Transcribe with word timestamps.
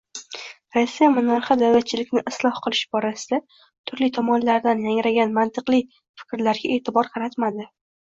Rossiya 0.77 1.09
monarxi 1.17 1.57
davlatchilikni 1.63 2.23
isloh 2.33 2.57
qilish 2.65 2.81
borasida 2.97 3.41
turli 3.93 4.11
tomondan 4.19 4.85
yangragan 4.89 5.39
mantiqli 5.41 5.85
fikrlarga 6.25 6.77
e’tibor 6.81 7.17
qaratmadi 7.17 7.75